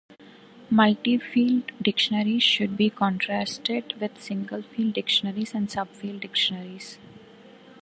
[0.71, 6.97] Multi-field dictionaries should be contrasted with single-field dictionaries and sub-field dictionaries.